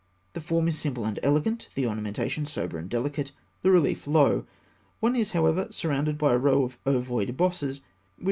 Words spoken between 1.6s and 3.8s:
the ornamentation sober and delicate; the